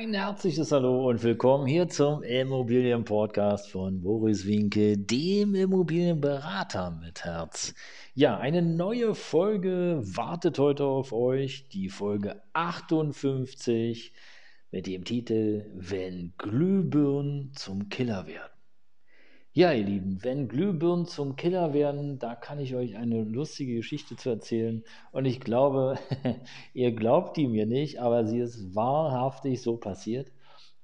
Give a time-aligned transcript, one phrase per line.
[0.00, 7.74] Ein herzliches Hallo und willkommen hier zum Immobilienpodcast von Boris Winke, dem Immobilienberater mit Herz.
[8.14, 14.14] Ja, eine neue Folge wartet heute auf euch, die Folge 58
[14.70, 18.59] mit dem Titel Wenn Glühbirnen zum Killer werden.
[19.52, 24.14] Ja, ihr Lieben, wenn Glühbirnen zum Killer werden, da kann ich euch eine lustige Geschichte
[24.14, 24.84] zu erzählen.
[25.10, 25.98] Und ich glaube,
[26.72, 30.30] ihr glaubt die mir nicht, aber sie ist wahrhaftig so passiert.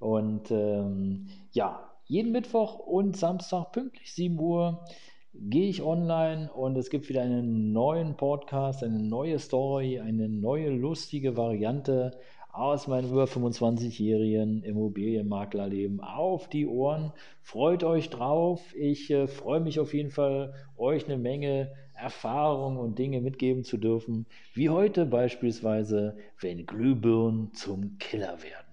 [0.01, 4.85] Und ähm, ja, jeden Mittwoch und Samstag pünktlich 7 Uhr
[5.33, 10.71] gehe ich online und es gibt wieder einen neuen Podcast, eine neue Story, eine neue
[10.71, 12.19] lustige Variante
[12.57, 17.13] aus meinem über 25-jährigen Immobilienmaklerleben auf die Ohren.
[17.43, 18.75] Freut euch drauf.
[18.75, 23.77] Ich äh, freue mich auf jeden Fall, euch eine Menge Erfahrungen und Dinge mitgeben zu
[23.77, 28.67] dürfen, wie heute beispielsweise, wenn Glühbirnen zum Killer werden.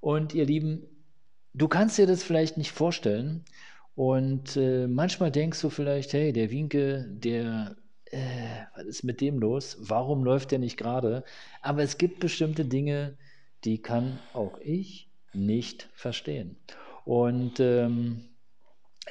[0.00, 0.86] Und ihr Lieben,
[1.54, 3.44] du kannst dir das vielleicht nicht vorstellen.
[3.94, 7.76] Und äh, manchmal denkst du vielleicht, hey, der Winke, der
[8.78, 9.76] was ist mit dem los?
[9.80, 11.24] Warum läuft der nicht gerade?
[11.62, 13.16] Aber es gibt bestimmte Dinge,
[13.64, 16.56] die kann auch ich nicht verstehen.
[17.04, 18.28] Und ähm,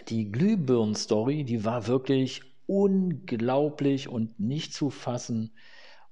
[0.07, 5.51] die Glühbirnen-Story, die war wirklich unglaublich und nicht zu fassen.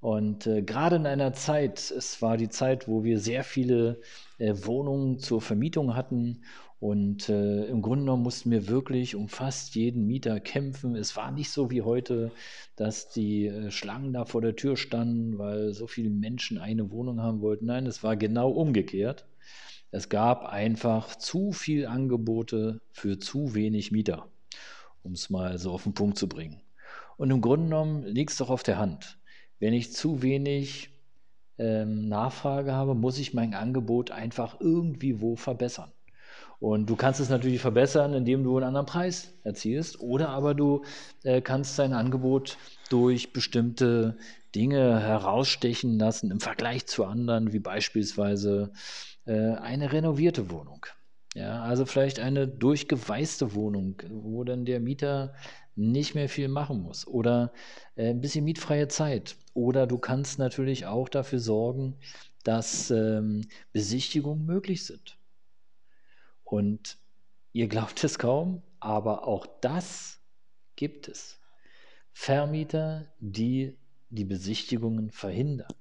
[0.01, 4.01] Und äh, gerade in einer Zeit, es war die Zeit, wo wir sehr viele
[4.37, 6.43] äh, Wohnungen zur Vermietung hatten
[6.85, 10.95] und äh, im Grunde genommen mussten wir wirklich um fast jeden Mieter kämpfen.
[10.95, 12.31] Es war nicht so wie heute,
[12.75, 17.23] dass die äh, Schlangen da vor der Tür standen, weil so viele Menschen eine Wohnung
[17.23, 17.65] haben wollten.
[17.65, 19.25] Nein, es war genau umgekehrt.
[19.89, 24.27] Es gab einfach zu viel Angebote für zu wenig Mieter,
[25.01, 26.61] um es mal so auf den Punkt zu bringen.
[27.17, 29.17] Und im Grunde genommen liegt es doch auf der Hand.
[29.57, 30.91] Wenn ich zu wenig
[31.57, 35.91] ähm, Nachfrage habe, muss ich mein Angebot einfach irgendwie wo verbessern.
[36.59, 40.83] Und du kannst es natürlich verbessern, indem du einen anderen Preis erzielst, oder aber du
[41.23, 42.57] äh, kannst dein Angebot
[42.89, 44.17] durch bestimmte
[44.55, 48.71] Dinge herausstechen lassen im Vergleich zu anderen, wie beispielsweise
[49.25, 50.85] äh, eine renovierte Wohnung.
[51.35, 55.33] Ja, also vielleicht eine durchgeweißte Wohnung, wo dann der Mieter
[55.75, 57.51] nicht mehr viel machen muss oder
[57.95, 59.35] äh, ein bisschen mietfreie Zeit.
[59.53, 61.97] Oder du kannst natürlich auch dafür sorgen,
[62.45, 63.41] dass ähm,
[63.73, 65.17] Besichtigungen möglich sind.
[66.45, 66.97] Und
[67.51, 70.21] ihr glaubt es kaum, aber auch das
[70.77, 71.41] gibt es.
[72.13, 73.77] Vermieter, die
[74.09, 75.73] die Besichtigungen verhindern.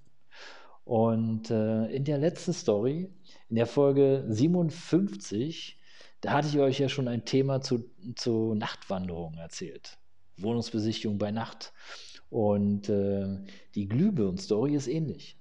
[0.85, 3.11] Und äh, in der letzten Story,
[3.49, 5.79] in der Folge 57,
[6.21, 9.99] da hatte ich euch ja schon ein Thema zu, zu Nachtwanderungen erzählt.
[10.39, 11.73] Wohnungsbesichtigung bei Nacht.
[12.31, 13.39] Und äh,
[13.75, 15.39] die Glühbirnen-Story ist ähnlich.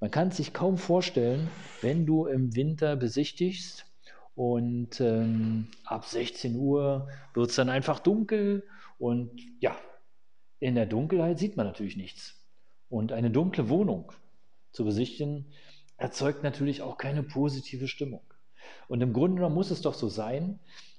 [0.00, 1.48] Man kann es sich kaum vorstellen,
[1.80, 3.86] wenn du im Winter besichtigst
[4.34, 8.66] und ähm, ab 16 Uhr wird es dann einfach dunkel.
[8.98, 9.76] Und ja,
[10.58, 12.40] in der Dunkelheit sieht man natürlich nichts.
[12.88, 14.12] Und eine dunkle Wohnung
[14.72, 15.46] zu besichtigen,
[15.96, 18.22] erzeugt natürlich auch keine positive Stimmung.
[18.88, 20.58] Und im Grunde genommen muss es doch so sein,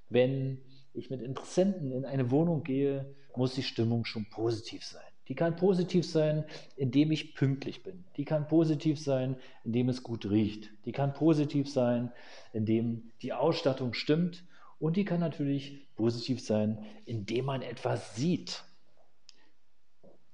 [0.09, 0.61] wenn
[0.93, 5.01] ich mit Interessenten in eine Wohnung gehe, muss die Stimmung schon positiv sein.
[5.27, 6.43] Die kann positiv sein,
[6.75, 8.03] indem ich pünktlich bin.
[8.17, 10.69] Die kann positiv sein, indem es gut riecht.
[10.85, 12.11] Die kann positiv sein,
[12.51, 14.43] indem die Ausstattung stimmt.
[14.79, 18.65] Und die kann natürlich positiv sein, indem man etwas sieht.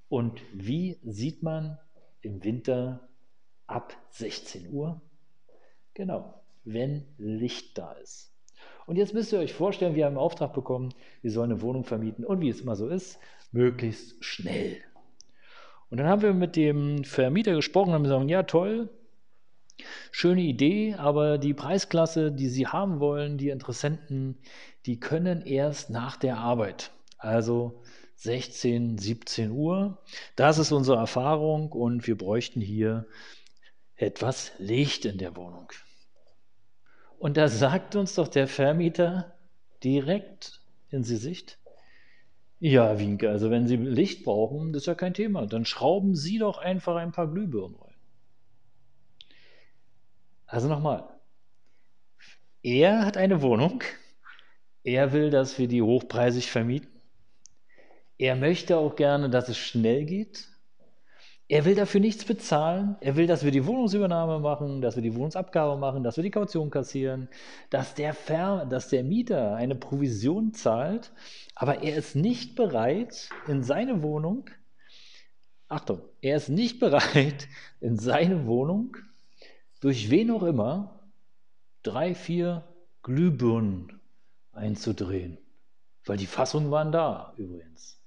[0.08, 1.78] Und wie sieht man
[2.20, 3.08] im Winter
[3.68, 5.00] ab 16 Uhr?
[5.94, 8.29] Genau, wenn Licht da ist.
[8.90, 10.92] Und jetzt müsst ihr euch vorstellen, wir haben einen Auftrag bekommen,
[11.22, 12.24] wir sollen eine Wohnung vermieten.
[12.24, 13.20] Und wie es immer so ist,
[13.52, 14.78] möglichst schnell.
[15.90, 18.88] Und dann haben wir mit dem Vermieter gesprochen und haben gesagt, ja toll,
[20.10, 24.38] schöne Idee, aber die Preisklasse, die Sie haben wollen, die Interessenten,
[24.86, 27.84] die können erst nach der Arbeit, also
[28.16, 30.02] 16, 17 Uhr.
[30.34, 33.06] Das ist unsere Erfahrung und wir bräuchten hier
[33.94, 35.70] etwas Licht in der Wohnung.
[37.20, 39.36] Und da sagt uns doch der Vermieter
[39.84, 41.58] direkt ins Gesicht,
[42.58, 45.46] ja, Winke, also wenn Sie Licht brauchen, das ist ja kein Thema.
[45.46, 47.94] Dann schrauben Sie doch einfach ein paar Glühbirnen rein.
[50.46, 51.08] Also nochmal.
[52.62, 53.82] Er hat eine Wohnung,
[54.82, 56.90] Er will, dass wir die hochpreisig vermieten.
[58.16, 60.48] Er möchte auch gerne, dass es schnell geht.
[61.50, 62.96] Er will dafür nichts bezahlen.
[63.00, 66.30] Er will, dass wir die Wohnungsübernahme machen, dass wir die Wohnungsabgabe machen, dass wir die
[66.30, 67.28] Kaution kassieren,
[67.70, 71.10] dass der, Ver dass der Mieter eine Provision zahlt.
[71.56, 74.48] Aber er ist nicht bereit, in seine Wohnung,
[75.66, 77.48] Achtung, er ist nicht bereit,
[77.80, 78.96] in seine Wohnung,
[79.80, 81.00] durch wen auch immer,
[81.82, 82.62] drei, vier
[83.02, 84.00] Glühbirnen
[84.52, 85.36] einzudrehen.
[86.04, 87.99] Weil die Fassungen waren da übrigens.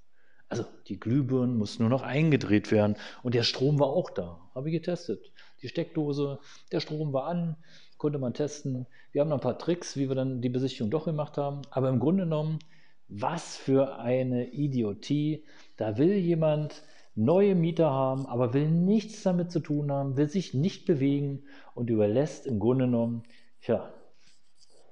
[0.53, 4.39] Also die Glühbirnen mussten nur noch eingedreht werden und der Strom war auch da.
[4.53, 5.31] Habe ich getestet.
[5.63, 6.37] Die Steckdose,
[6.71, 7.55] der Strom war an,
[7.97, 8.85] konnte man testen.
[9.11, 11.63] Wir haben noch ein paar Tricks, wie wir dann die Besichtigung doch gemacht haben.
[11.71, 12.59] Aber im Grunde genommen,
[13.07, 15.43] was für eine Idiotie.
[15.77, 16.83] Da will jemand
[17.15, 21.89] neue Mieter haben, aber will nichts damit zu tun haben, will sich nicht bewegen und
[21.89, 23.23] überlässt im Grunde genommen,
[23.61, 23.91] ja,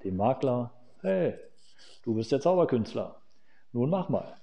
[0.03, 1.35] dem Makler, hey,
[2.03, 3.21] du bist der Zauberkünstler.
[3.73, 4.40] Nun mach mal.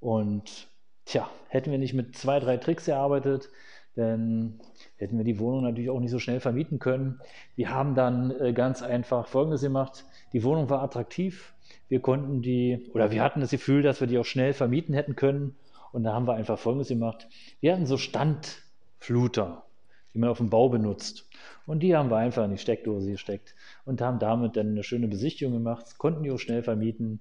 [0.00, 0.68] Und
[1.04, 3.48] tja, hätten wir nicht mit zwei, drei Tricks gearbeitet,
[3.96, 4.60] dann
[4.96, 7.20] hätten wir die Wohnung natürlich auch nicht so schnell vermieten können.
[7.56, 10.04] Wir haben dann äh, ganz einfach Folgendes gemacht.
[10.32, 11.52] Die Wohnung war attraktiv.
[11.88, 15.16] Wir konnten die, oder wir hatten das Gefühl, dass wir die auch schnell vermieten hätten
[15.16, 15.56] können.
[15.92, 17.26] Und da haben wir einfach Folgendes gemacht.
[17.60, 19.64] Wir hatten so Standfluter,
[20.14, 21.28] die man auf dem Bau benutzt.
[21.66, 23.54] Und die haben wir einfach in die Steckdose gesteckt
[23.84, 27.20] und haben damit dann eine schöne Besichtigung gemacht, konnten die auch schnell vermieten.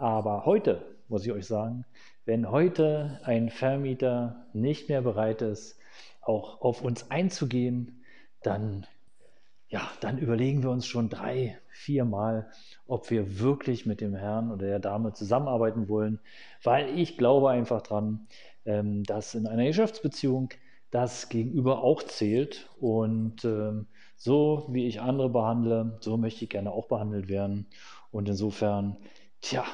[0.00, 1.84] Aber heute, muss ich euch sagen,
[2.24, 5.78] wenn heute ein Vermieter nicht mehr bereit ist,
[6.22, 8.02] auch auf uns einzugehen,
[8.42, 8.86] dann,
[9.68, 12.50] ja, dann überlegen wir uns schon drei, vier Mal,
[12.86, 16.18] ob wir wirklich mit dem Herrn oder der Dame zusammenarbeiten wollen,
[16.62, 18.26] weil ich glaube einfach dran,
[18.64, 20.48] ähm, dass in einer Geschäftsbeziehung
[20.90, 22.70] das Gegenüber auch zählt.
[22.80, 23.86] Und ähm,
[24.16, 27.66] so wie ich andere behandle, so möchte ich gerne auch behandelt werden.
[28.10, 28.96] Und insofern,
[29.42, 29.66] tja,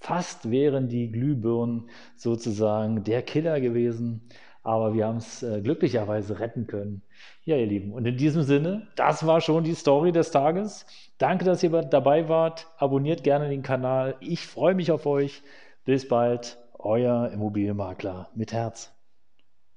[0.00, 4.28] Fast wären die Glühbirnen sozusagen der Killer gewesen,
[4.62, 7.02] aber wir haben es äh, glücklicherweise retten können.
[7.44, 10.86] Ja, ihr Lieben, und in diesem Sinne, das war schon die Story des Tages.
[11.18, 12.66] Danke, dass ihr dabei wart.
[12.76, 14.16] Abonniert gerne den Kanal.
[14.20, 15.42] Ich freue mich auf euch.
[15.84, 18.95] Bis bald, euer Immobilienmakler mit Herz.